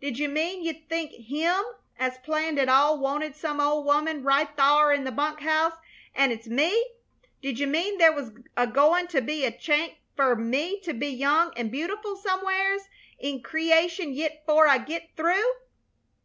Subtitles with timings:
[0.00, 1.60] Did you mean you think Him
[1.98, 5.72] as planned it all wanted some old woman right thar in the bunk house,
[6.14, 6.86] an' it's me?
[7.40, 11.52] Did you mean there was agoin' to be a chanct fer me to be young
[11.56, 12.82] an' beautiful somewheres
[13.18, 15.50] in creation yit, 'fore I git through?"